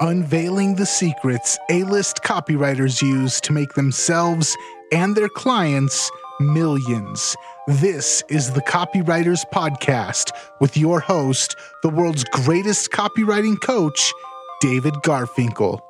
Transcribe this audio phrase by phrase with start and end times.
[0.00, 4.56] unveiling the secrets A list copywriters use to make themselves
[4.92, 6.10] and their clients
[6.40, 7.34] millions.
[7.66, 10.30] This is the Copywriters Podcast
[10.60, 14.12] with your host, the world's greatest copywriting coach,
[14.60, 15.80] David Garfinkel.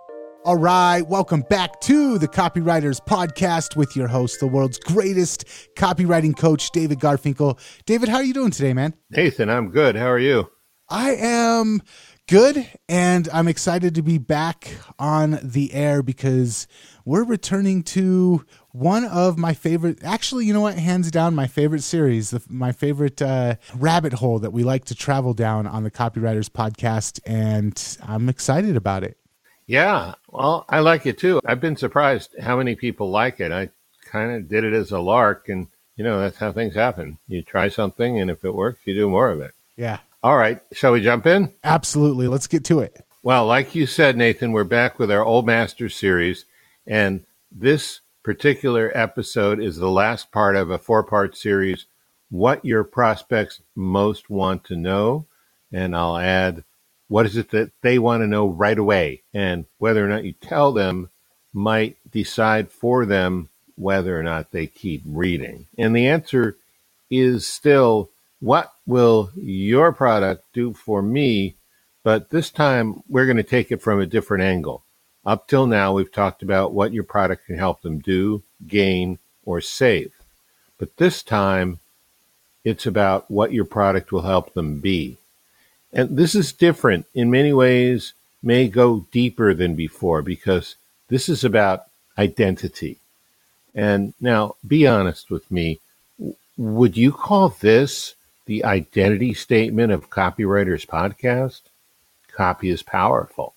[0.45, 5.45] All right, welcome back to the Copywriters Podcast with your host, the world's greatest
[5.77, 7.59] copywriting coach, David Garfinkel.
[7.85, 8.95] David, how are you doing today, man?
[9.11, 9.97] Nathan, I'm good.
[9.97, 10.51] How are you?
[10.89, 11.83] I am
[12.29, 16.69] good, and I'm excited to be back on the air because
[17.05, 21.83] we're returning to one of my favorite actually you know what hands down my favorite
[21.83, 25.91] series the, my favorite uh, rabbit hole that we like to travel down on the
[25.91, 29.19] copywriters podcast and i'm excited about it
[29.69, 31.41] yeah, well, I like it too.
[31.45, 33.53] I've been surprised how many people like it.
[33.53, 33.69] I
[34.07, 37.19] kind of did it as a lark, and you know that's how things happen.
[37.29, 39.53] You try something, and if it works, you do more of it.
[39.77, 39.99] Yeah.
[40.21, 41.53] All right, shall we jump in?
[41.63, 42.27] Absolutely.
[42.27, 43.05] Let's get to it.
[43.23, 46.45] Well, like you said, Nathan, we're back with our Old Masters series,
[46.89, 51.87] and this particular episode is the last part of a four-part series.
[52.31, 55.27] What your prospects most want to know,
[55.73, 56.65] and I'll add
[57.07, 59.23] what is it that they want to know right away?
[59.33, 61.11] And whether or not you tell them
[61.53, 65.67] might decide for them whether or not they keep reading.
[65.79, 66.57] And the answer
[67.09, 71.55] is still what will your product do for me?
[72.03, 74.83] But this time we're going to take it from a different angle.
[75.27, 79.61] Up till now, we've talked about what your product can help them do, gain, or
[79.61, 80.13] save.
[80.79, 81.81] But this time,
[82.65, 85.19] it's about what your product will help them be.
[85.93, 90.77] And this is different in many ways, may go deeper than before because
[91.09, 91.87] this is about
[92.17, 92.99] identity.
[93.75, 95.81] And now, be honest with me.
[96.57, 98.15] Would you call this
[98.49, 101.61] the identity statement of Copywriters Podcast?
[102.33, 103.53] Copy is powerful.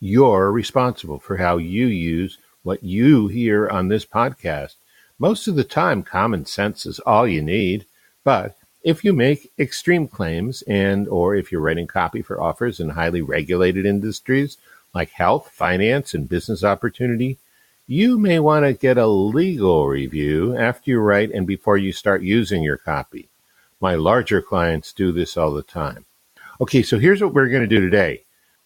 [0.00, 4.74] You're responsible for how you use what you hear on this podcast.
[5.16, 7.86] Most of the time, common sense is all you need,
[8.24, 12.88] but if you make extreme claims and or if you're writing copy for offers in
[12.88, 14.56] highly regulated industries
[14.92, 17.38] like health, finance, and business opportunity,
[17.86, 22.22] you may want to get a legal review after you write and before you start
[22.22, 23.28] using your copy.
[23.80, 26.06] My larger clients do this all the time.
[26.60, 28.24] Okay, so here's what we're going to do today.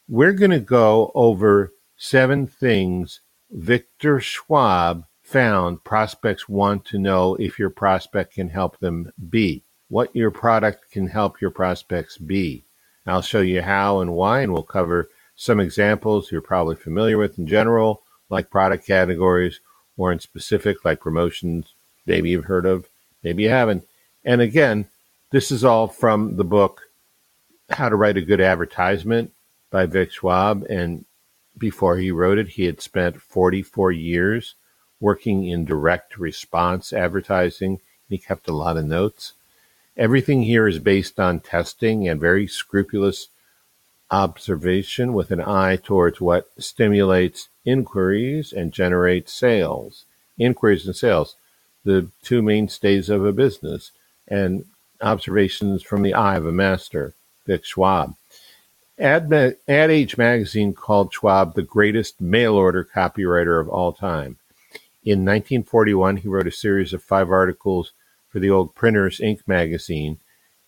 [0.09, 3.21] We're going to go over seven things
[3.51, 10.15] Victor Schwab found prospects want to know if your prospect can help them be what
[10.15, 12.65] your product can help your prospects be.
[13.07, 17.39] I'll show you how and why, and we'll cover some examples you're probably familiar with
[17.39, 19.59] in general, like product categories,
[19.97, 21.75] or in specific, like promotions,
[22.07, 22.89] maybe you've heard of,
[23.25, 23.85] maybe you haven't.
[24.25, 24.87] And again,
[25.31, 26.91] this is all from the book
[27.71, 29.33] How to Write a Good Advertisement
[29.71, 30.65] by Vic Schwab.
[30.69, 31.05] And
[31.57, 34.55] before he wrote it, he had spent 44 years
[34.99, 37.81] working in direct response advertising.
[38.09, 39.35] He kept a lot of notes.
[39.97, 43.29] Everything here is based on testing and very scrupulous
[44.11, 50.07] observation with an eye towards what stimulates inquiries and generates sales.
[50.39, 51.37] Inquiries and sales,
[51.85, 53.93] the two mainstays of a business,
[54.27, 54.65] and
[55.03, 57.15] observations from the eye of a master,
[57.47, 58.15] Vic Schwab.
[58.99, 64.37] Ad, Ad Age magazine called Schwab the greatest mail order copywriter of all time.
[65.03, 67.93] In 1941, he wrote a series of five articles
[68.29, 70.19] for the old Printers' Ink magazine,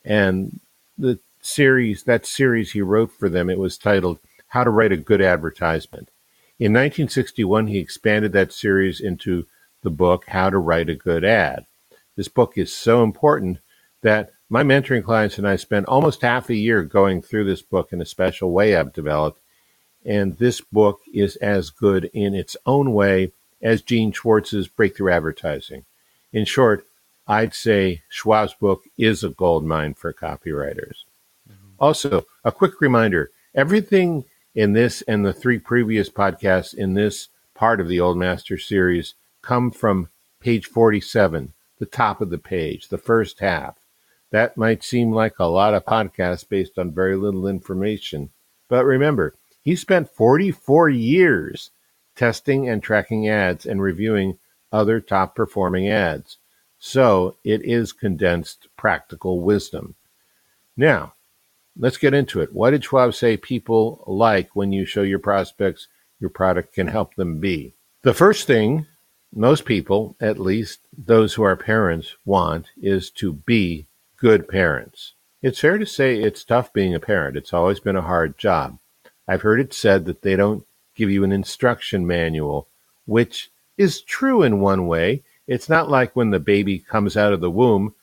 [0.05, 0.61] and
[0.97, 4.19] the series that series he wrote for them it was titled
[4.49, 6.09] How to Write a Good Advertisement.
[6.59, 9.47] In 1961, he expanded that series into
[9.83, 11.67] the book How to Write a Good Ad.
[12.17, 13.59] This book is so important
[14.03, 17.93] that my mentoring clients and I spent almost half a year going through this book
[17.93, 19.41] in a special way I've developed.
[20.05, 23.33] And this book is as good in its own way
[23.63, 25.85] as Gene Schwartz's Breakthrough Advertising.
[26.33, 26.85] In short,
[27.27, 31.05] I'd say Schwab's book is a gold mine for copywriters.
[31.49, 31.75] Mm-hmm.
[31.79, 37.81] Also, a quick reminder everything in this and the three previous podcasts in this part
[37.81, 40.09] of the Old Master series come from
[40.41, 43.79] page 47, the top of the page, the first half.
[44.33, 48.31] That might seem like a lot of podcasts based on very little information.
[48.69, 51.71] But remember, he spent 44 years
[52.17, 54.39] testing and tracking ads and reviewing
[54.73, 56.39] other top performing ads.
[56.79, 59.95] So it is condensed practical wisdom.
[60.77, 61.13] Now,
[61.79, 62.55] let's get into it.
[62.55, 65.89] What did Schwab say people like when you show your prospects
[66.19, 67.75] your product can help them be?
[68.01, 68.87] The first thing
[69.35, 73.87] most people, at least those who are parents, want is to be
[74.23, 75.15] good parents.
[75.43, 77.37] It's fair to say it's tough being a parent.
[77.37, 78.79] It's always been a hard job.
[79.27, 80.65] I've heard it said that they don't
[80.95, 82.69] give you an instruction manual,
[83.05, 85.25] which is true in one way.
[85.49, 87.97] It's not like when the baby comes out of the womb,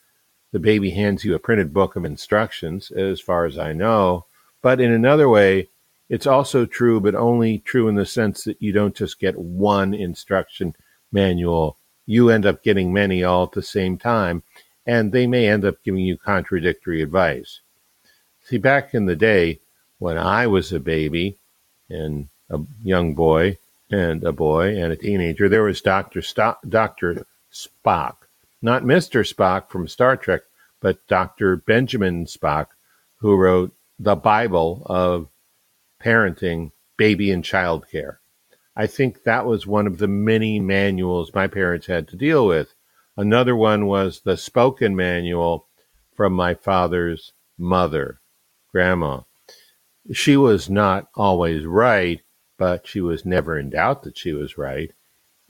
[0.52, 4.26] the baby hands you a printed book of instructions, as far as I know.
[4.60, 5.68] But in another way,
[6.10, 9.94] it's also true, but only true in the sense that you don't just get one
[9.94, 10.76] instruction
[11.10, 11.78] manual.
[12.04, 14.42] You end up getting many all at the same time,
[14.86, 17.60] and they may end up giving you contradictory advice.
[18.44, 19.60] See, back in the day
[19.98, 21.36] when I was a baby
[21.88, 23.58] and a young boy
[23.90, 26.22] and a boy and a teenager, there was Dr.
[26.22, 27.26] Sto- Dr.
[27.52, 28.16] Spock.
[28.62, 29.26] Not Mr.
[29.26, 30.42] Spock from Star Trek,
[30.80, 31.56] but Dr.
[31.56, 32.68] Benjamin Spock,
[33.18, 35.28] who wrote the Bible of
[36.02, 38.20] parenting, baby, and child care.
[38.74, 42.72] I think that was one of the many manuals my parents had to deal with.
[43.20, 45.66] Another one was the spoken manual
[46.14, 48.18] from my father's mother,
[48.72, 49.20] Grandma.
[50.10, 52.22] She was not always right,
[52.56, 54.92] but she was never in doubt that she was right,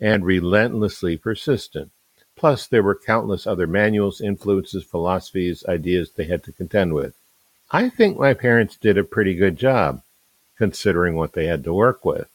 [0.00, 1.92] and relentlessly persistent.
[2.34, 7.14] Plus, there were countless other manuals, influences, philosophies, ideas they had to contend with.
[7.70, 10.02] I think my parents did a pretty good job,
[10.58, 12.28] considering what they had to work with.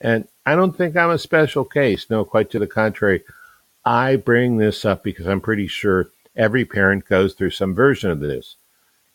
[0.00, 2.10] And I don't think I'm a special case.
[2.10, 3.22] No, quite to the contrary.
[3.84, 8.20] I bring this up because I'm pretty sure every parent goes through some version of
[8.20, 8.56] this.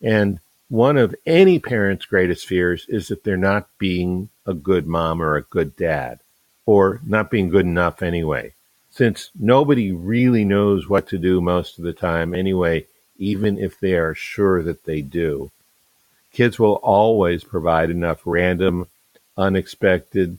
[0.02, 5.22] And one of any parent's greatest fears is that they're not being a good mom
[5.22, 6.20] or a good dad,
[6.66, 8.52] or not being good enough anyway.
[8.90, 12.86] Since nobody really knows what to do most of the time anyway,
[13.18, 15.50] even if they are sure that they do.
[16.32, 18.86] Kids will always provide enough random,
[19.36, 20.38] unexpected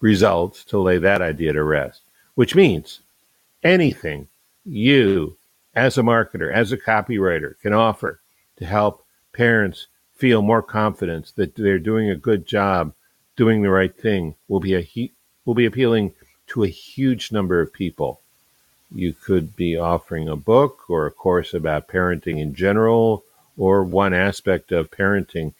[0.00, 2.02] results to lay that idea to rest,
[2.34, 3.00] which means
[3.66, 4.28] anything
[4.64, 5.36] you,
[5.74, 8.20] as a marketer, as a copywriter, can offer
[8.56, 12.92] to help parents feel more confidence that they're doing a good job
[13.36, 15.10] doing the right thing will be a
[15.44, 16.12] will be appealing
[16.46, 18.20] to a huge number of people.
[18.94, 23.24] You could be offering a book or a course about parenting in general
[23.58, 25.52] or one aspect of parenting.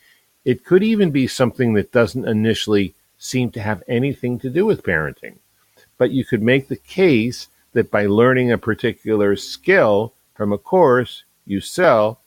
[0.44, 4.85] It could even be something that doesn't initially seem to have anything to do with
[4.85, 5.37] parenting.
[5.99, 11.25] But you could make the case that by learning a particular skill from a course
[11.46, 12.20] you sell,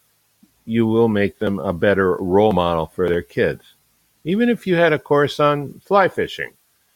[0.65, 3.73] you will make them a better role model for their kids.
[4.23, 6.53] Even if you had a course on fly fishing,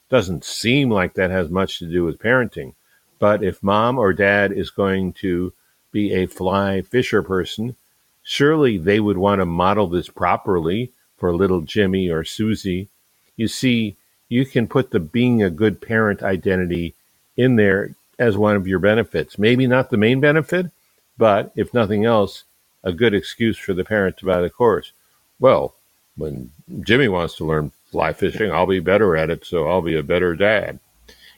[0.09, 2.73] doesn't seem like that has much to do with parenting.
[3.19, 5.53] But if mom or dad is going to
[5.91, 7.75] be a fly fisher person,
[8.23, 12.89] surely they would want to model this properly for little Jimmy or Susie
[13.35, 13.97] you see,
[14.29, 16.95] you can put the being a good parent identity
[17.35, 19.37] in there as one of your benefits.
[19.37, 20.71] Maybe not the main benefit,
[21.17, 22.45] but if nothing else,
[22.83, 24.91] a good excuse for the parent to buy the course.
[25.39, 25.75] Well,
[26.15, 29.97] when Jimmy wants to learn fly fishing, I'll be better at it, so I'll be
[29.97, 30.79] a better dad.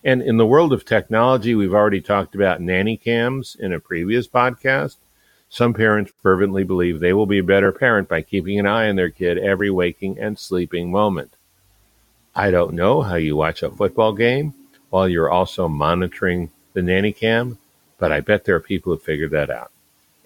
[0.04, 4.28] And in the world of technology, we've already talked about nanny cams in a previous
[4.28, 4.98] podcast.
[5.50, 8.96] Some parents fervently believe they will be a better parent by keeping an eye on
[8.96, 11.36] their kid every waking and sleeping moment.
[12.36, 14.54] I don't know how you watch a football game
[14.90, 17.58] while you're also monitoring the nanny cam,
[17.98, 19.72] but I bet there are people who figured that out.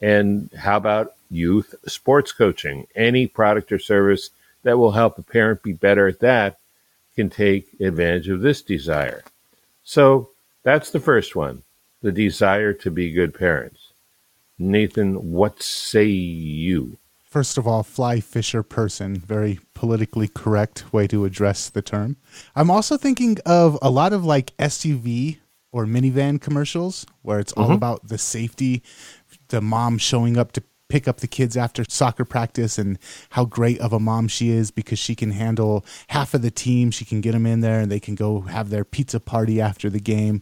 [0.02, 2.88] And how about youth sports coaching?
[2.96, 4.32] Any product or service
[4.64, 6.58] that will help a parent be better at that
[7.16, 9.24] can take advantage of this desire.
[9.84, 10.30] So
[10.64, 11.64] that's the first one
[12.02, 13.92] the desire to be good parents.
[14.58, 16.98] Nathan, what say you?
[17.30, 22.16] First of all, fly fisher person, very politically correct way to address the term.
[22.56, 25.38] I'm also thinking of a lot of like SUV
[25.72, 27.74] or minivan commercials where it's all mm-hmm.
[27.74, 28.82] about the safety,
[29.50, 32.98] the mom showing up to pick up the kids after soccer practice and
[33.32, 36.90] how great of a mom she is because she can handle half of the team.
[36.90, 39.90] She can get them in there and they can go have their pizza party after
[39.90, 40.42] the game.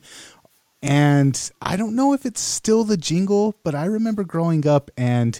[0.81, 5.39] And I don't know if it's still the jingle, but I remember growing up and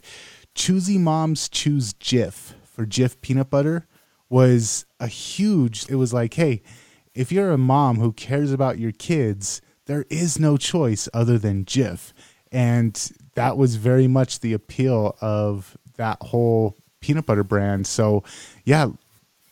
[0.56, 3.88] Choosy Moms Choose Jif for Jif peanut butter
[4.30, 6.62] was a huge, it was like, hey,
[7.14, 11.66] if you're a mom who cares about your kids, there is no choice other than
[11.66, 12.14] Jif.
[12.52, 17.88] And that was very much the appeal of that whole peanut butter brand.
[17.88, 18.24] So,
[18.64, 18.90] yeah,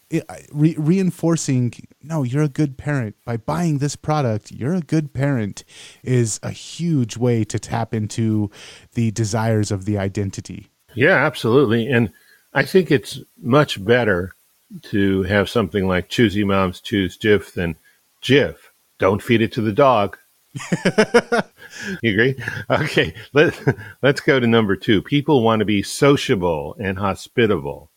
[0.10, 4.52] it, re- reinforcing no, you're a good parent by buying this product.
[4.52, 5.64] You're a good parent
[6.04, 8.52] is a huge way to tap into
[8.94, 10.68] the desires of the identity.
[10.94, 11.88] Yeah, absolutely.
[11.88, 12.12] And
[12.54, 14.34] I think it's much better
[14.84, 17.76] to have something like Choosy Moms Choose Jif than
[18.22, 18.56] Jif.
[19.00, 20.18] Don't feed it to the dog.
[22.02, 22.36] you agree?
[22.70, 23.60] Okay, let,
[24.02, 25.02] let's go to number two.
[25.02, 27.90] People want to be sociable and hospitable.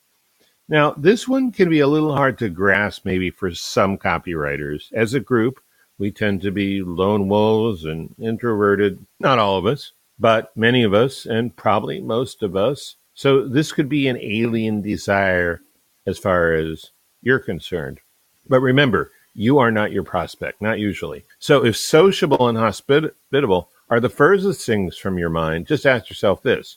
[0.68, 4.92] Now, this one can be a little hard to grasp maybe for some copywriters.
[4.92, 5.60] As a group,
[5.98, 9.04] we tend to be lone wolves and introverted.
[9.18, 12.96] Not all of us, but many of us, and probably most of us.
[13.14, 15.62] So this could be an alien desire
[16.06, 16.90] as far as
[17.22, 18.00] you're concerned.
[18.46, 21.24] But remember, you are not your prospect, not usually.
[21.38, 26.42] So if sociable and hospitable are the furthest things from your mind, just ask yourself
[26.42, 26.76] this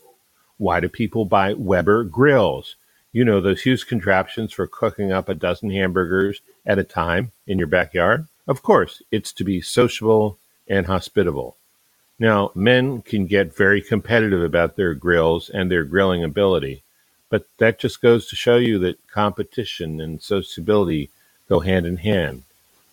[0.58, 2.76] why do people buy Weber grills?
[3.12, 7.58] You know, those huge contraptions for cooking up a dozen hamburgers at a time in
[7.58, 8.28] your backyard?
[8.48, 10.38] Of course, it's to be sociable
[10.68, 11.58] and hospitable.
[12.20, 16.84] Now, men can get very competitive about their grills and their grilling ability,
[17.28, 21.10] but that just goes to show you that competition and sociability
[21.50, 22.44] go hand in hand,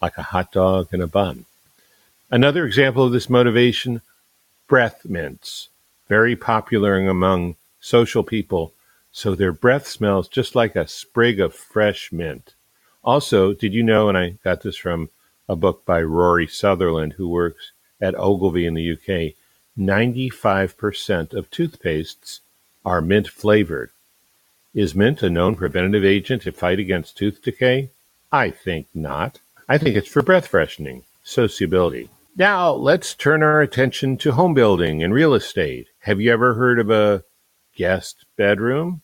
[0.01, 1.45] like a hot dog and a bun.
[2.31, 4.03] Another example of this motivation
[4.67, 5.69] breath mints,
[6.09, 8.73] very popular among social people
[9.13, 12.55] so their breath smells just like a sprig of fresh mint.
[13.03, 15.11] Also, did you know, and I got this from
[15.49, 19.35] a book by Rory Sutherland, who works at Ogilvy in the UK,
[19.79, 22.41] 95% of toothpastes
[22.85, 23.91] are mint flavored.
[24.75, 27.91] Is mint a known preventative agent to fight against tooth decay?
[28.31, 29.41] I think not.
[29.71, 32.09] I think it's for breath freshening, sociability.
[32.37, 35.89] Now, let's turn our attention to home building and real estate.
[36.01, 37.25] Have you ever heard of a
[37.77, 39.03] guest bedroom?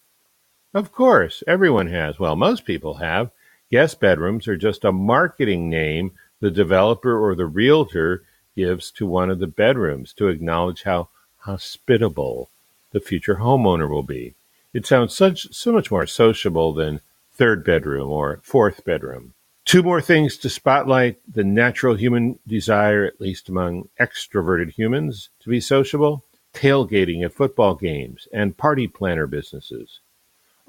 [0.73, 2.19] Of course, everyone has.
[2.19, 3.31] Well, most people have.
[3.71, 8.23] Guest bedrooms are just a marketing name the developer or the realtor
[8.57, 11.09] gives to one of the bedrooms to acknowledge how
[11.41, 12.49] hospitable
[12.93, 14.35] the future homeowner will be.
[14.73, 17.03] It sounds such so much more sociable than
[17.35, 19.35] third bedroom or fourth bedroom.
[19.65, 25.49] Two more things to spotlight the natural human desire, at least among extroverted humans, to
[25.49, 30.01] be sociable tailgating at football games and party planner businesses.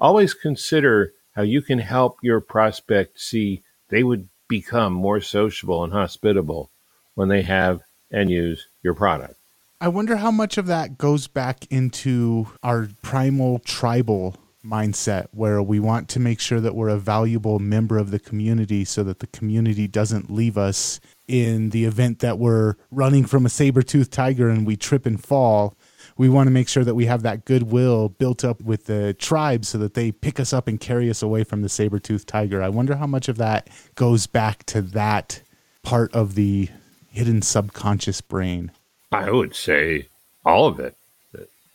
[0.00, 5.92] Always consider how you can help your prospect see they would become more sociable and
[5.92, 6.70] hospitable
[7.14, 9.36] when they have and use your product.
[9.80, 14.36] I wonder how much of that goes back into our primal tribal
[14.66, 18.84] mindset where we want to make sure that we're a valuable member of the community
[18.84, 23.48] so that the community doesn't leave us in the event that we're running from a
[23.48, 25.76] saber-toothed tiger and we trip and fall
[26.16, 29.64] we want to make sure that we have that goodwill built up with the tribe
[29.64, 32.62] so that they pick us up and carry us away from the saber-toothed tiger.
[32.62, 35.42] I wonder how much of that goes back to that
[35.82, 36.70] part of the
[37.10, 38.72] hidden subconscious brain.
[39.12, 40.08] I would say
[40.44, 40.96] all of it.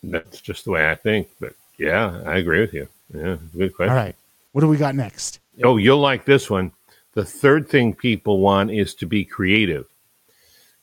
[0.02, 1.28] That's just the way I think.
[1.38, 2.88] But yeah, I agree with you.
[3.12, 3.90] Yeah, good question.
[3.90, 4.14] All right.
[4.52, 5.40] What do we got next?
[5.64, 6.72] Oh, you'll like this one.
[7.14, 9.86] The third thing people want is to be creative.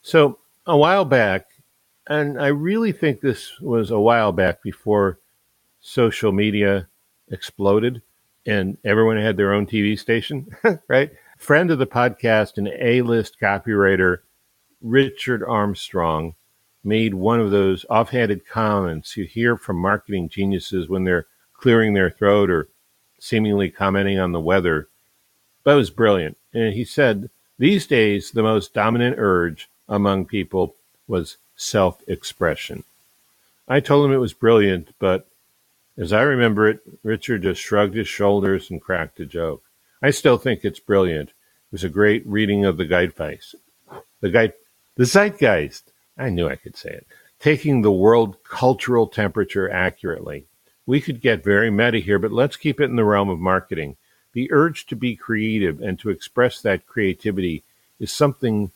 [0.02, 1.46] So a while back,
[2.06, 5.18] and I really think this was a while back before
[5.80, 6.86] social media
[7.30, 8.02] exploded
[8.46, 10.48] and everyone had their own TV station,
[10.88, 11.10] right?
[11.38, 14.18] Friend of the podcast and A list copywriter
[14.82, 16.34] Richard Armstrong
[16.82, 22.10] made one of those offhanded comments you hear from marketing geniuses when they're clearing their
[22.10, 22.68] throat or
[23.18, 24.88] seemingly commenting on the weather.
[25.62, 26.36] But it was brilliant.
[26.54, 30.74] And he said, These days, the most dominant urge among people
[31.06, 32.84] was self expression.
[33.68, 35.28] I told him it was brilliant, but
[35.96, 39.62] as I remember it, Richard just shrugged his shoulders and cracked a joke.
[40.02, 41.28] I still think it's brilliant.
[41.28, 43.54] It was a great reading of the Zeitgeist.
[44.20, 44.54] The guide,
[44.96, 45.82] the Zeitgeist.
[46.16, 47.06] I knew I could say it.
[47.38, 50.44] Taking the world cultural temperature accurately.
[50.86, 53.96] We could get very meta here, but let's keep it in the realm of marketing.
[54.32, 57.62] The urge to be creative and to express that creativity
[57.98, 58.70] is something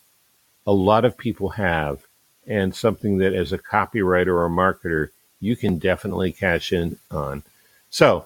[0.65, 2.05] a lot of people have
[2.47, 7.43] and something that as a copywriter or a marketer, you can definitely cash in on.
[7.89, 8.25] So,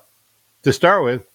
[0.63, 1.27] to start with,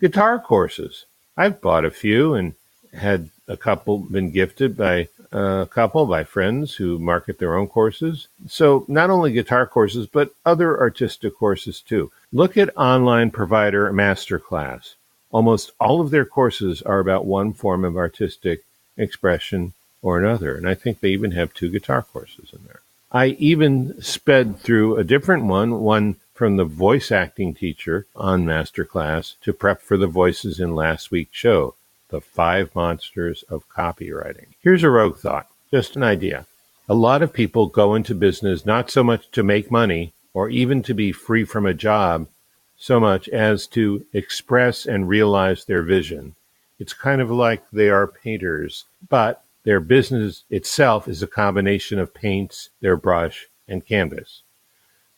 [0.00, 1.06] guitar courses.
[1.36, 2.54] I've bought a few and
[2.92, 8.28] had a couple been gifted by a couple by friends who market their own courses.
[8.48, 12.10] So, not only guitar courses, but other artistic courses too.
[12.32, 14.94] Look at online provider Masterclass.
[15.30, 18.64] Almost all of their courses are about one form of artistic
[18.96, 20.56] expression or another.
[20.56, 22.80] And I think they even have two guitar courses in there.
[23.12, 29.34] I even sped through a different one, one from the voice acting teacher on Masterclass
[29.40, 31.74] to prep for the voices in last week's show,
[32.08, 34.48] The Five Monsters of Copywriting.
[34.60, 36.46] Here's a rogue thought, just an idea.
[36.88, 40.82] A lot of people go into business not so much to make money or even
[40.82, 42.28] to be free from a job,
[42.76, 46.34] so much as to express and realize their vision.
[46.78, 52.14] It's kind of like they are painters, but their business itself is a combination of
[52.14, 54.42] paints, their brush, and canvas.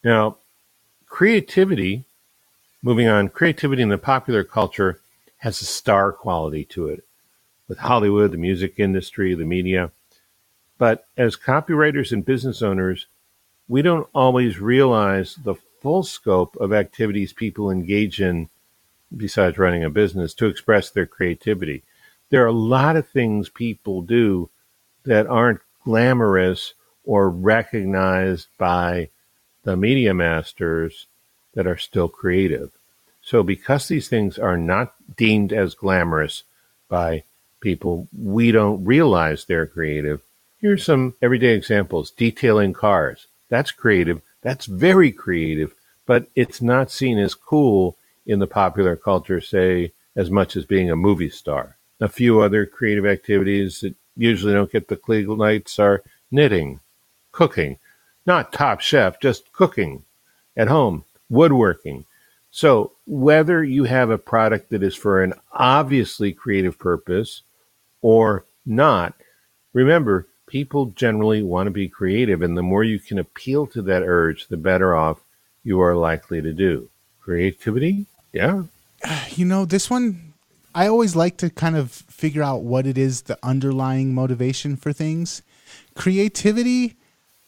[0.03, 0.37] Now,
[1.07, 2.05] creativity
[2.83, 5.01] Moving on, creativity in the popular culture
[5.39, 7.05] has a star quality to it
[7.69, 9.91] with Hollywood, the music industry, the media.
[10.79, 13.07] But as copywriters and business owners,
[13.69, 18.49] we don't always realize the full scope of activities people engage in
[19.17, 21.83] besides running a business to express their creativity.
[22.31, 24.51] There are a lot of things people do
[25.05, 29.09] that aren't glamorous or recognized by
[29.63, 31.07] the media masters
[31.55, 32.78] that are still creative.
[33.29, 36.45] So, because these things are not deemed as glamorous
[36.89, 37.25] by
[37.61, 40.23] people, we don't realize they're creative.
[40.63, 43.27] Here's some everyday examples detailing cars.
[43.51, 44.23] That's creative.
[44.41, 45.75] That's very creative,
[46.07, 50.91] but it's not seen as cool in the popular culture, say, as much as being
[50.91, 51.77] a movie star.
[52.01, 56.81] A few other creative activities that usually don't get the Kliegl lights are knitting,
[57.33, 57.77] cooking,
[58.25, 60.05] not top chef, just cooking
[60.57, 62.07] at home, woodworking.
[62.51, 67.41] So, whether you have a product that is for an obviously creative purpose
[68.03, 69.15] or not,
[69.73, 74.03] remember, people generally want to be creative, and the more you can appeal to that
[74.03, 75.21] urge, the better off
[75.65, 76.91] you are likely to do.
[77.21, 78.07] Creativity?
[78.33, 78.65] Yeah.
[79.31, 80.35] You know, this one,
[80.75, 84.93] I always like to kind of figure out what it is the underlying motivation for
[84.93, 85.43] things.
[85.95, 86.97] Creativity,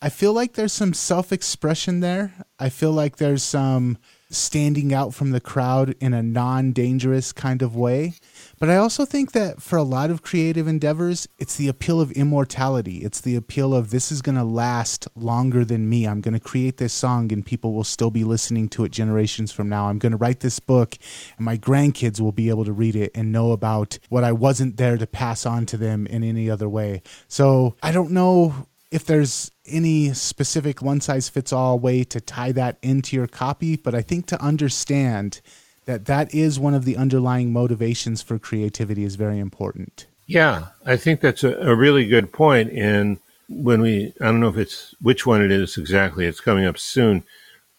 [0.00, 2.32] I feel like there's some self expression there.
[2.60, 3.98] I feel like there's some
[4.30, 8.14] standing out from the crowd in a non dangerous kind of way.
[8.58, 12.12] But I also think that for a lot of creative endeavors, it's the appeal of
[12.12, 12.98] immortality.
[12.98, 16.06] It's the appeal of this is going to last longer than me.
[16.06, 19.50] I'm going to create this song and people will still be listening to it generations
[19.50, 19.86] from now.
[19.86, 20.96] I'm going to write this book
[21.36, 24.76] and my grandkids will be able to read it and know about what I wasn't
[24.76, 27.02] there to pass on to them in any other way.
[27.28, 32.52] So I don't know if there's any specific one size fits all way to tie
[32.52, 35.40] that into your copy, but I think to understand
[35.86, 40.06] that that is one of the underlying motivations for creativity is very important.
[40.26, 42.70] Yeah, I think that's a, a really good point.
[42.72, 43.18] And
[43.48, 46.78] when we, I don't know if it's which one it is exactly, it's coming up
[46.78, 47.24] soon.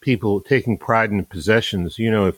[0.01, 1.97] People taking pride in possessions.
[1.97, 2.37] You know, if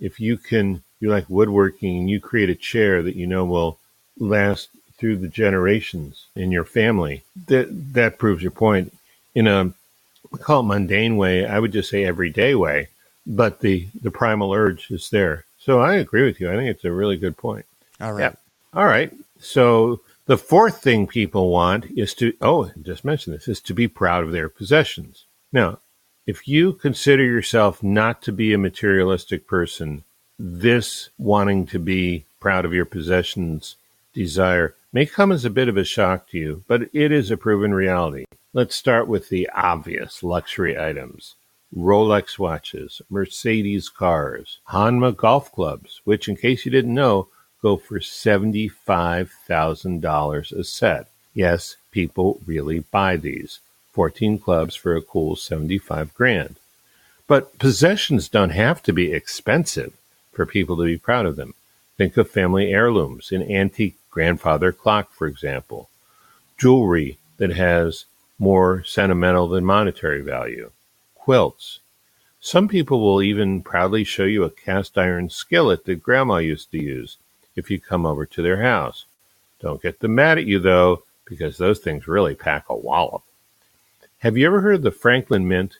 [0.00, 3.78] if you can, you like woodworking and you create a chair that you know will
[4.18, 7.22] last through the generations in your family.
[7.46, 8.92] That that proves your point.
[9.34, 9.72] In a
[10.30, 12.88] we call it mundane way, I would just say everyday way,
[13.26, 15.44] but the the primal urge is there.
[15.58, 16.50] So I agree with you.
[16.50, 17.66] I think it's a really good point.
[18.00, 18.34] All right.
[18.74, 19.12] All right.
[19.40, 23.74] So the fourth thing people want is to oh, I just mentioned this is to
[23.74, 25.24] be proud of their possessions.
[25.52, 25.78] Now,
[26.26, 30.04] if you consider yourself not to be a materialistic person,
[30.38, 33.76] this wanting to be proud of your possessions
[34.12, 37.36] desire may come as a bit of a shock to you, but it is a
[37.36, 38.24] proven reality.
[38.52, 41.34] Let's start with the obvious luxury items.
[41.76, 47.28] Rolex watches, Mercedes cars, Honma golf clubs, which, in case you didn't know,
[47.60, 51.08] go for $75,000 a set.
[51.34, 53.60] Yes, people really buy these.
[53.92, 56.56] 14 clubs for a cool 75 grand.
[57.26, 59.92] But possessions don't have to be expensive
[60.32, 61.52] for people to be proud of them.
[61.98, 65.88] Think of family heirlooms, in antique grandfather clock, for example,
[66.56, 68.04] jewelry that has
[68.38, 70.70] more sentimental than monetary value,
[71.14, 71.80] quilts.
[72.40, 76.82] Some people will even proudly show you a cast iron skillet that grandma used to
[76.82, 77.16] use
[77.56, 79.04] if you come over to their house.
[79.60, 83.22] Don't get them mad at you though, because those things really pack a wallop.
[84.20, 85.78] Have you ever heard of the Franklin Mint?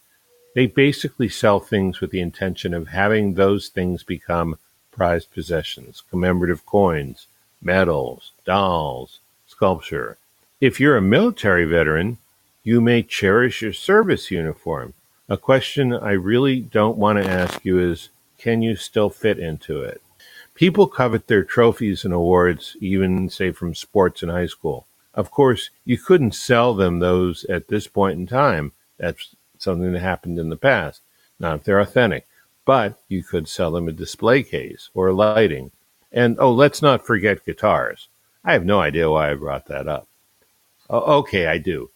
[0.55, 4.59] They basically sell things with the intention of having those things become
[4.91, 7.27] prized possessions, commemorative coins,
[7.63, 10.19] medals, dolls, sculpture.
[10.61, 12.19] If you're a military veteran,
[12.63, 14.95] you may cherish your service uniform.
[15.29, 19.83] A question I really don't want to ask you is can you still fit into
[19.83, 20.01] it?
[20.55, 24.87] People covet their trophies and awards, even say from sports in high school.
[25.15, 28.73] Of course, you couldn't sell them those at this point in time.
[28.99, 31.01] That's something that happened in the past,
[31.39, 32.27] not if they're authentic
[32.69, 35.71] but you could sell them a display case or lighting.
[36.13, 38.09] And oh, let's not forget guitars.
[38.45, 40.09] I have no idea why I brought that up.
[40.91, 41.91] okay, I do.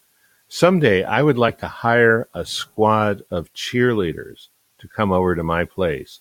[0.47, 4.49] Someday I would like to hire a squad of cheerleaders
[4.79, 6.19] to come over to my place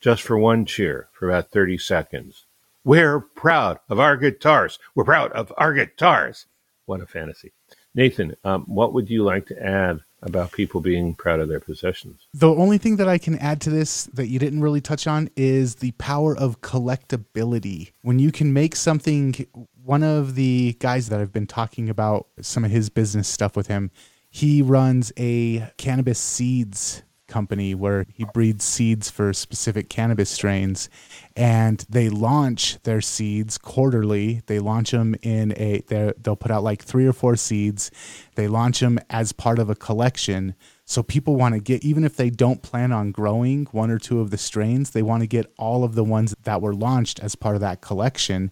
[0.00, 2.44] just for one cheer for about 30 seconds.
[2.84, 4.78] We're proud of our guitars.
[4.94, 6.46] We're proud of our guitars.
[6.84, 7.52] What a fantasy.
[7.94, 12.26] Nathan, um, what would you like to add about people being proud of their possessions.
[12.34, 15.28] The only thing that I can add to this that you didn't really touch on
[15.36, 17.92] is the power of collectability.
[18.02, 19.46] When you can make something,
[19.84, 23.66] one of the guys that I've been talking about some of his business stuff with
[23.66, 23.90] him,
[24.30, 27.02] he runs a cannabis seeds
[27.32, 30.88] company where he breeds seeds for specific cannabis strains,
[31.34, 34.42] and they launch their seeds quarterly.
[34.46, 35.82] They launch them in a
[36.22, 37.90] they'll put out like three or four seeds.
[38.34, 40.54] They launch them as part of a collection.
[40.84, 44.20] So people want to get, even if they don't plan on growing one or two
[44.20, 47.34] of the strains, they want to get all of the ones that were launched as
[47.34, 48.50] part of that collection.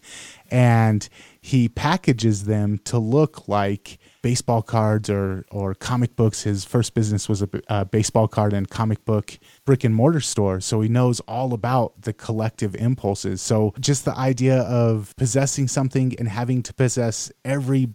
[0.50, 1.06] And
[1.40, 6.42] he packages them to look like baseball cards or or comic books.
[6.42, 10.60] His first business was a, a, baseball card and comic book brick and mortar store,
[10.60, 13.42] so he knows all about the collective impulses.
[13.42, 17.88] So just the idea of possessing something and having to possess every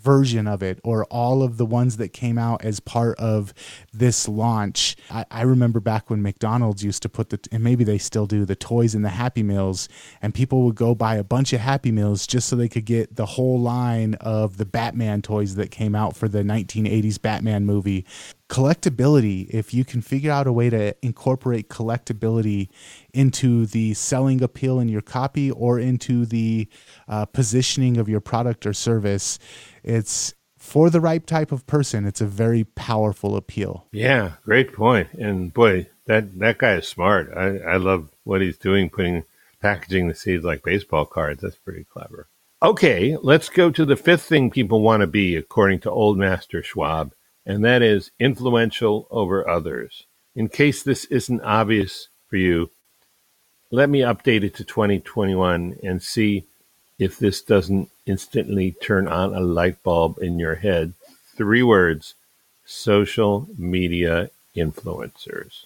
[0.00, 3.52] version of it or all of the ones that came out as part of
[3.92, 4.96] this launch.
[5.10, 8.44] I, I, remember back when McDonald's used to put the, and maybe they still do,
[8.44, 9.88] the toys in the Happy Meals,
[10.22, 13.16] and people would go buy a bunch of Happy Meals just so they could get
[13.16, 18.06] the whole line of the Batman toys that came out for the 1980s Batman movie
[18.50, 22.68] collectability if you can figure out a way to incorporate collectability
[23.14, 26.68] into the selling appeal in your copy or into the
[27.06, 29.38] uh, positioning of your product or service
[29.82, 35.08] it's for the right type of person it's a very powerful appeal yeah great point.
[35.14, 39.24] and boy that that guy is smart i i love what he's doing putting
[39.60, 42.28] packaging the seeds like baseball cards that's pretty clever
[42.62, 46.62] okay let's go to the fifth thing people want to be according to old master
[46.62, 47.12] schwab
[47.46, 50.06] and that is influential over others.
[50.34, 52.70] In case this isn't obvious for you,
[53.70, 56.44] let me update it to 2021 and see
[57.00, 60.92] if this doesn't instantly turn on a light bulb in your head.
[61.34, 62.14] Three words
[62.66, 65.64] social media influencers.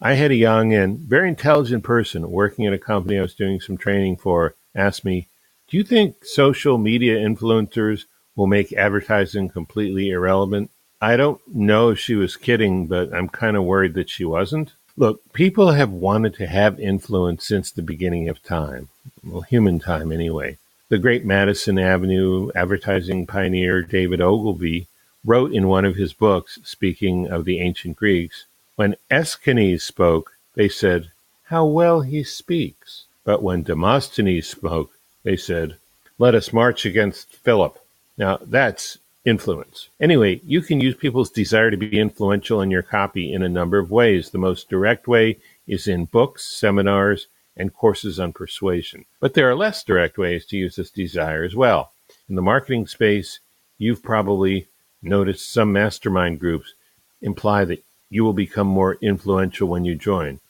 [0.00, 3.60] I had a young and very intelligent person working at a company I was doing
[3.60, 5.28] some training for ask me,
[5.68, 10.70] Do you think social media influencers will make advertising completely irrelevant?
[11.02, 14.72] I don't know if she was kidding, but I'm kind of worried that she wasn't.
[14.96, 18.88] Look, people have wanted to have influence since the beginning of time.
[19.22, 20.58] Well, human time, anyway.
[20.92, 24.88] The great Madison Avenue advertising pioneer David Ogilvy
[25.24, 28.44] wrote in one of his books, speaking of the ancient Greeks,
[28.76, 31.10] when Aeschines spoke, they said,
[31.44, 33.06] How well he speaks.
[33.24, 34.90] But when Demosthenes spoke,
[35.22, 35.76] they said,
[36.18, 37.78] Let us march against Philip.
[38.18, 39.88] Now, that's Influence.
[39.98, 43.78] Anyway, you can use people's desire to be influential in your copy in a number
[43.78, 44.28] of ways.
[44.28, 49.04] The most direct way is in books, seminars, and courses on persuasion.
[49.20, 51.92] But there are less direct ways to use this desire as well.
[52.28, 53.40] In the marketing space,
[53.78, 54.66] you've probably
[55.02, 56.74] noticed some mastermind groups
[57.20, 60.40] imply that you will become more influential when you join.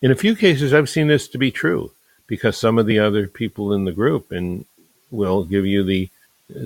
[0.00, 1.92] In a few cases, I've seen this to be true
[2.26, 4.64] because some of the other people in the group and
[5.10, 6.08] will give you the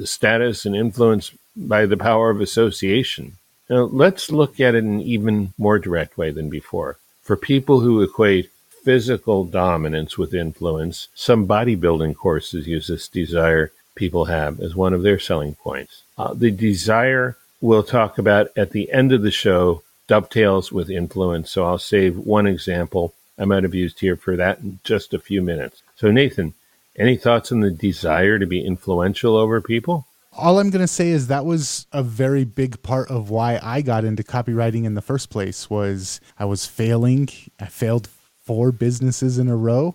[0.04, 3.36] status and influence by the power of association.
[3.68, 6.98] Now, let's look at it in an even more direct way than before.
[7.22, 8.50] For people who equate
[8.82, 15.02] physical dominance with influence, some bodybuilding courses use this desire people have as one of
[15.02, 16.02] their selling points.
[16.18, 21.50] Uh, the desire we'll talk about at the end of the show dovetails with influence,
[21.50, 25.18] so I'll save one example I might have used here for that in just a
[25.18, 25.82] few minutes.
[25.96, 26.54] So, Nathan,
[26.96, 30.06] any thoughts on the desire to be influential over people?
[30.34, 33.82] All I'm going to say is that was a very big part of why I
[33.82, 37.28] got into copywriting in the first place was I was failing.
[37.60, 38.08] I failed
[38.44, 39.94] four businesses in a row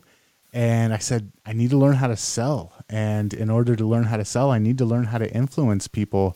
[0.53, 2.73] and I said I need to learn how to sell.
[2.89, 5.87] And in order to learn how to sell, I need to learn how to influence
[5.87, 6.35] people.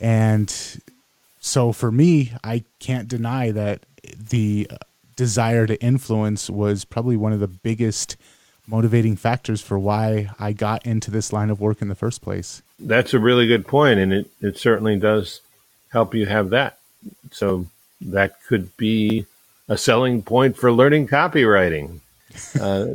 [0.00, 0.52] And
[1.40, 3.84] so for me, I can't deny that
[4.16, 4.70] the
[5.16, 8.16] desire to influence was probably one of the biggest
[8.66, 12.62] motivating factors for why I got into this line of work in the first place.
[12.78, 15.40] That's a really good point, and it, it certainly does
[15.90, 16.78] help you have that.
[17.32, 17.66] So
[18.00, 19.26] that could be
[19.68, 22.00] a selling point for learning copywriting.
[22.60, 22.94] Uh,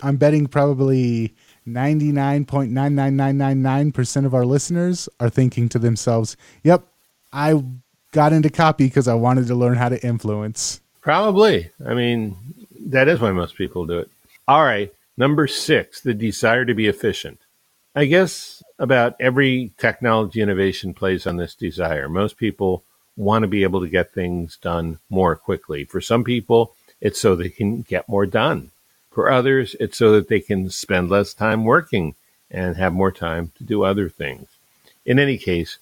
[0.02, 1.34] I'm betting probably
[1.66, 6.84] 99.99999% of our listeners are thinking to themselves, yep,
[7.32, 7.64] I
[8.12, 10.80] got into copy because I wanted to learn how to influence.
[11.00, 11.70] Probably.
[11.84, 12.36] I mean,
[12.86, 14.10] that is why most people do it.
[14.46, 14.92] All right.
[15.16, 17.40] Number six, the desire to be efficient.
[17.94, 22.08] I guess about every technology innovation plays on this desire.
[22.08, 22.84] Most people
[23.16, 25.84] want to be able to get things done more quickly.
[25.84, 28.70] For some people, it's so they can get more done.
[29.10, 32.14] For others, it's so that they can spend less time working
[32.50, 34.48] and have more time to do other things.
[35.04, 35.78] In any case,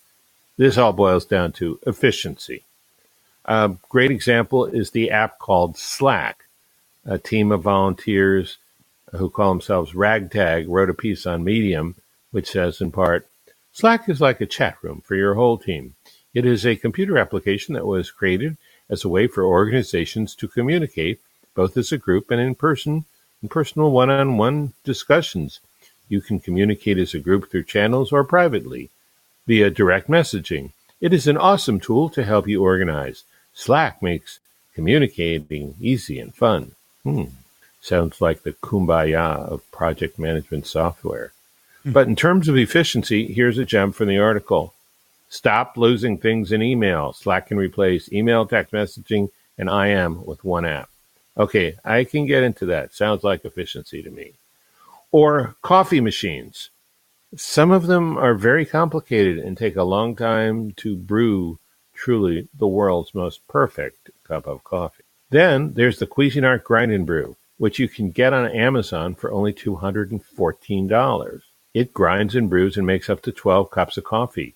[0.57, 2.63] this all boils down to efficiency.
[3.45, 6.45] A great example is the app called Slack
[7.07, 8.59] a team of volunteers
[9.13, 11.95] who call themselves Ragtag wrote a piece on Medium,
[12.31, 13.27] which says in part,
[13.73, 15.95] Slack is like a chat room for your whole team.
[16.35, 18.57] It is a computer application that was created
[18.91, 21.21] as a way for organizations to communicate
[21.55, 23.05] both as a group and in person
[23.43, 25.61] in personal one-on-one discussions.
[26.09, 28.91] You can communicate as a group through channels or privately
[29.47, 30.73] via direct messaging.
[31.01, 33.25] It is an awesome tool to help you organize.
[33.55, 34.41] Slack makes
[34.75, 36.73] communicating easy and fun.
[37.05, 37.25] Hmm.
[37.81, 41.33] Sounds like the kumbaya of project management software.
[41.83, 41.93] Hmm.
[41.93, 44.75] But in terms of efficiency, here's a gem from the article.
[45.29, 47.13] Stop losing things in email.
[47.13, 50.89] Slack can replace email, text messaging, and IM with one app.
[51.37, 52.95] Okay, I can get into that.
[52.95, 54.35] Sounds like efficiency to me.
[55.11, 56.71] Or coffee machines.
[57.37, 61.59] Some of them are very complicated and take a long time to brew
[61.95, 65.03] truly the world's most perfect cup of coffee.
[65.31, 69.53] Then there's the Cuisinart Grind and Brew, which you can get on Amazon for only
[69.53, 71.43] $214.
[71.73, 74.55] It grinds and brews and makes up to 12 cups of coffee.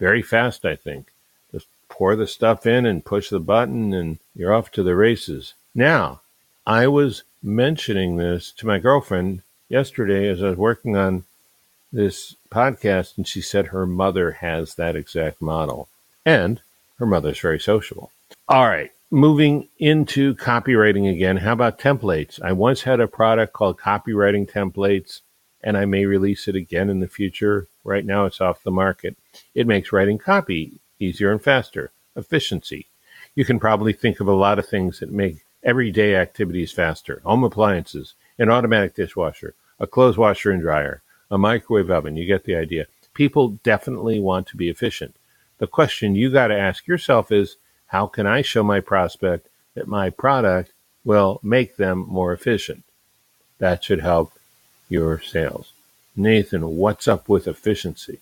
[0.00, 1.12] Very fast, I think.
[1.52, 5.54] Just pour the stuff in and push the button, and you're off to the races.
[5.74, 6.22] Now,
[6.66, 11.24] I was mentioning this to my girlfriend yesterday as I was working on
[11.92, 15.88] this podcast, and she said her mother has that exact model.
[16.24, 16.60] And
[16.98, 18.10] her mother's very sociable.
[18.48, 21.38] All right, moving into copywriting again.
[21.38, 22.40] How about templates?
[22.42, 25.20] I once had a product called Copywriting Templates
[25.62, 27.68] and I may release it again in the future.
[27.84, 29.16] Right now, it's off the market.
[29.54, 31.92] It makes writing copy easier and faster.
[32.16, 32.86] Efficiency.
[33.34, 37.20] You can probably think of a lot of things that make everyday activities faster.
[37.24, 42.16] Home appliances, an automatic dishwasher, a clothes washer and dryer, a microwave oven.
[42.16, 42.86] You get the idea.
[43.14, 45.14] People definitely want to be efficient.
[45.58, 49.88] The question you got to ask yourself is how can I show my prospect that
[49.88, 50.72] my product
[51.04, 52.84] will make them more efficient?
[53.58, 54.32] That should help
[54.90, 55.72] your sales.
[56.14, 58.18] Nathan, what's up with efficiency?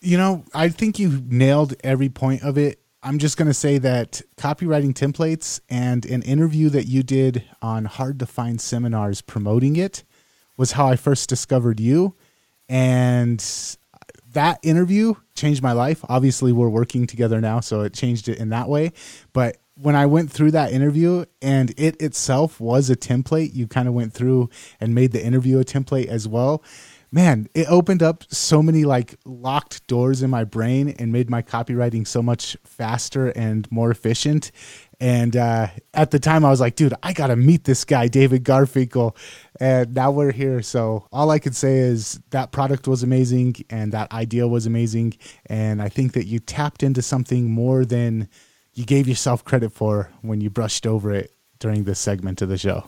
[0.00, 2.78] You know, I think you nailed every point of it.
[3.02, 7.86] I'm just going to say that copywriting templates and an interview that you did on
[7.86, 10.04] hard to find seminars promoting it
[10.56, 12.14] was how I first discovered you.
[12.68, 13.44] And
[14.32, 16.04] that interview changed my life.
[16.08, 18.92] Obviously, we're working together now, so it changed it in that way.
[19.32, 23.88] But when I went through that interview and it itself was a template, you kind
[23.88, 26.62] of went through and made the interview a template as well.
[27.12, 31.42] Man, it opened up so many like locked doors in my brain and made my
[31.42, 34.52] copywriting so much faster and more efficient.
[35.00, 38.06] And uh, at the time, I was like, dude, I got to meet this guy,
[38.06, 39.16] David Garfinkel.
[39.58, 40.62] And now we're here.
[40.62, 45.14] So all I could say is that product was amazing and that idea was amazing.
[45.46, 48.28] And I think that you tapped into something more than
[48.74, 52.58] you gave yourself credit for when you brushed over it during this segment of the
[52.58, 52.86] show.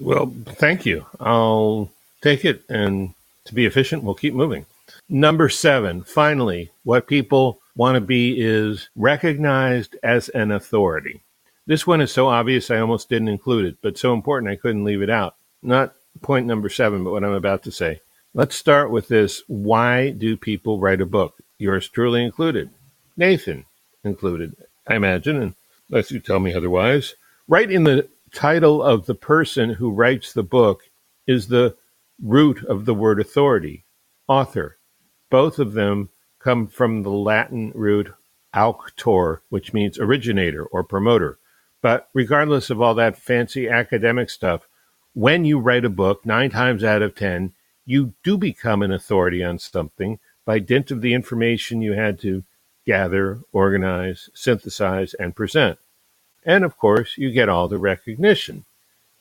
[0.00, 1.06] Well, thank you.
[1.20, 1.90] I'll
[2.22, 2.62] take it.
[2.68, 3.14] And
[3.46, 4.66] to be efficient, we'll keep moving.
[5.08, 11.20] Number seven, finally, what people want to be is recognized as an authority.
[11.66, 14.84] This one is so obvious I almost didn't include it, but so important I couldn't
[14.84, 15.34] leave it out.
[15.62, 18.00] Not point number seven, but what I'm about to say.
[18.34, 19.42] Let's start with this.
[19.48, 21.34] Why do people write a book?
[21.58, 22.70] Yours truly included.
[23.16, 23.64] Nathan
[24.04, 24.56] included.
[24.88, 25.54] I imagine,
[25.90, 27.14] unless you tell me otherwise.
[27.46, 30.84] Right in the title of the person who writes the book
[31.26, 31.76] is the
[32.22, 33.84] root of the word authority,
[34.26, 34.78] author.
[35.30, 38.12] Both of them come from the Latin root
[38.54, 41.38] auctor, which means originator or promoter.
[41.82, 44.68] But regardless of all that fancy academic stuff,
[45.12, 47.52] when you write a book, nine times out of ten,
[47.84, 52.44] you do become an authority on something by dint of the information you had to
[52.88, 55.78] gather, organize, synthesize, and present.
[56.42, 58.64] And of course, you get all the recognition.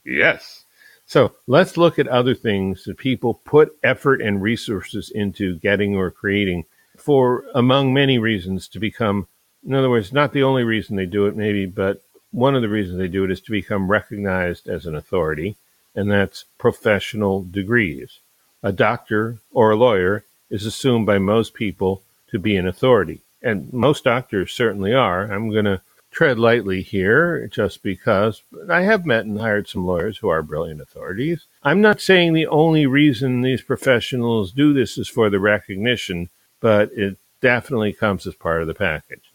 [0.06, 0.63] Yes.
[1.06, 6.12] So let's look at other things that people put effort and resources into getting or
[6.12, 6.63] creating
[6.97, 9.27] for, among many reasons, to become,
[9.65, 12.01] in other words, not the only reason they do it, maybe, but
[12.32, 15.58] one of the reasons they do it is to become recognized as an authority,
[15.93, 18.19] and that's professional degrees.
[18.63, 22.01] A doctor or a lawyer is assumed by most people
[22.32, 25.32] to be an authority and most doctors certainly are.
[25.32, 30.17] I'm going to tread lightly here just because I have met and hired some lawyers
[30.17, 31.45] who are brilliant authorities.
[31.63, 36.91] I'm not saying the only reason these professionals do this is for the recognition, but
[36.93, 39.32] it definitely comes as part of the package.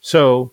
[0.00, 0.52] So,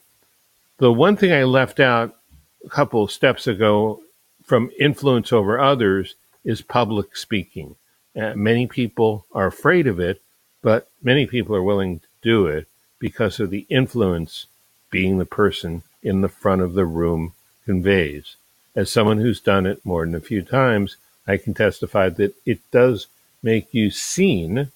[0.78, 2.16] the one thing I left out
[2.64, 4.02] a couple steps ago
[4.44, 7.76] from influence over others is public speaking.
[8.16, 10.22] Uh, many people are afraid of it,
[10.62, 12.68] but many people are willing to do it
[13.00, 14.48] because of the influence
[14.90, 17.34] being the person in the front of the room
[17.66, 18.36] conveys.
[18.76, 22.60] As someone who's done it more than a few times, I can testify that it
[22.72, 23.08] does
[23.44, 24.72] make you seen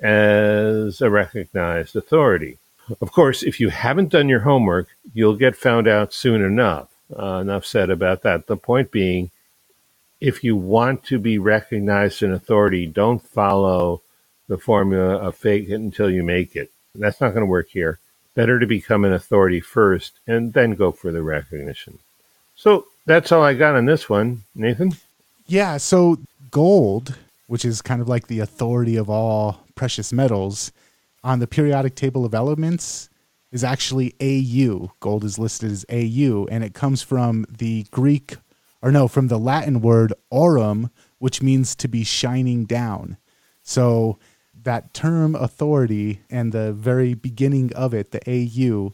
[0.00, 2.58] as a recognized authority.
[3.00, 6.88] Of course, if you haven't done your homework, you'll get found out soon enough.
[7.16, 8.46] Uh, enough said about that.
[8.46, 9.30] The point being,
[10.20, 14.02] if you want to be recognized in authority, don't follow
[14.48, 16.70] the formula of fake it until you make it.
[16.94, 17.98] That's not going to work here.
[18.34, 21.98] Better to become an authority first and then go for the recognition.
[22.56, 24.42] So that's all I got on this one.
[24.54, 24.92] Nathan?
[25.46, 25.76] Yeah.
[25.76, 26.18] So
[26.50, 30.72] gold, which is kind of like the authority of all precious metals,
[31.22, 33.08] on the periodic table of elements
[33.50, 34.92] is actually AU.
[35.00, 38.36] Gold is listed as AU, and it comes from the Greek,
[38.82, 43.16] or no, from the Latin word aurum, which means to be shining down.
[43.62, 44.18] So
[44.64, 48.92] that term authority and the very beginning of it, the AU,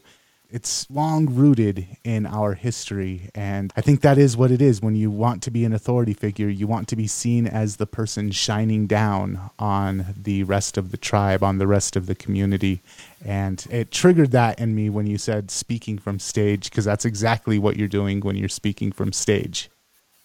[0.51, 3.29] it's long rooted in our history.
[3.33, 6.13] And I think that is what it is when you want to be an authority
[6.13, 6.49] figure.
[6.49, 10.97] You want to be seen as the person shining down on the rest of the
[10.97, 12.81] tribe, on the rest of the community.
[13.25, 17.57] And it triggered that in me when you said speaking from stage, because that's exactly
[17.57, 19.69] what you're doing when you're speaking from stage.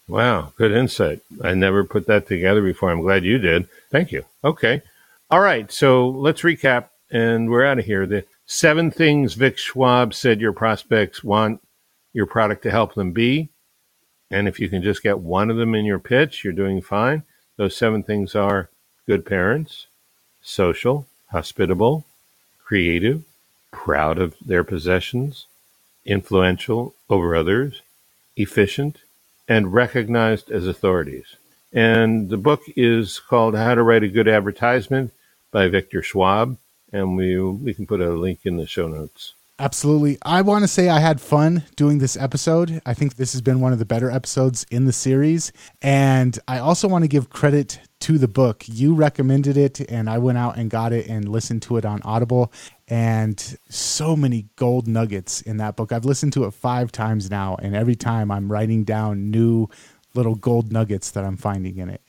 [0.09, 1.21] Wow, good insight.
[1.41, 2.91] I never put that together before.
[2.91, 3.67] I'm glad you did.
[3.91, 4.25] Thank you.
[4.43, 4.81] Okay.
[5.29, 5.71] All right.
[5.71, 8.05] So let's recap and we're out of here.
[8.05, 11.61] The Seven things Vic Schwab said your prospects want
[12.13, 13.49] your product to help them be.
[14.31, 17.23] And if you can just get one of them in your pitch, you're doing fine.
[17.57, 18.69] Those seven things are
[19.05, 19.87] good parents,
[20.41, 22.05] social, hospitable,
[22.63, 23.25] creative,
[23.71, 25.45] proud of their possessions,
[26.05, 27.81] influential over others,
[28.37, 28.99] efficient,
[29.45, 31.35] and recognized as authorities.
[31.73, 35.11] And the book is called How to Write a Good Advertisement
[35.51, 36.57] by Victor Schwab
[36.91, 39.33] and we we can put a link in the show notes.
[39.59, 40.19] Absolutely.
[40.21, 42.79] I want to say I had fun doing this episode.
[42.85, 45.51] I think this has been one of the better episodes in the series.
[45.81, 48.65] And I also want to give credit to the book.
[48.67, 52.03] You recommended it, and I went out and got it and listened to it on
[52.03, 52.53] Audible.
[52.87, 55.91] And so many gold nuggets in that book.
[55.91, 59.69] I've listened to it five times now, and every time I'm writing down new
[60.17, 62.01] little gold nuggets that I'm finding in it.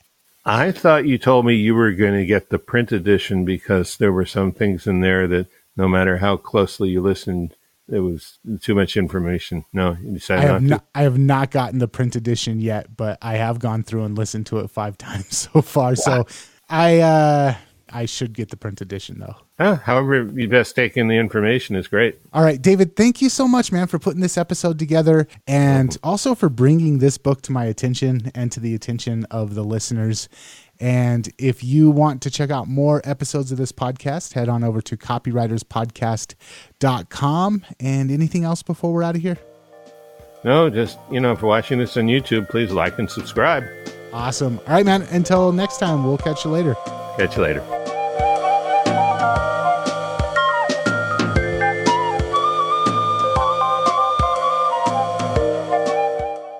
[0.44, 4.12] I thought you told me you were going to get the print edition because there
[4.12, 7.54] were some things in there that no matter how closely you listened,
[7.88, 9.64] it was too much information.
[9.72, 12.96] No, you decided I have not, not I have not gotten the print edition yet,
[12.96, 15.94] but I have gone through and listened to it five times so far.
[15.94, 16.26] So
[16.68, 17.54] I uh
[17.92, 19.36] I should get the print edition though.
[19.58, 22.18] Uh, however, you best take in the information is great.
[22.32, 26.34] All right, David, thank you so much, man, for putting this episode together and also
[26.34, 30.28] for bringing this book to my attention and to the attention of the listeners.
[30.80, 34.80] And if you want to check out more episodes of this podcast, head on over
[34.82, 37.64] to copywriterspodcast.com.
[37.80, 39.38] And anything else before we're out of here?
[40.44, 43.64] No, just, you know, if you're watching this on YouTube, please like and subscribe.
[44.12, 44.60] Awesome.
[44.60, 45.02] All right, man.
[45.02, 46.76] Until next time, we'll catch you later.
[47.18, 47.64] Catch you later.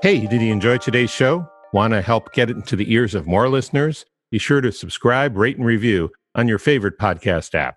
[0.03, 1.49] Hey, did you enjoy today's show?
[1.73, 4.05] Want to help get it into the ears of more listeners?
[4.33, 7.77] Be sure to subscribe, rate, and review on your favorite podcast app.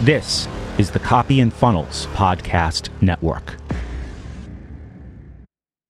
[0.00, 3.56] This is the Copy and Funnels Podcast Network.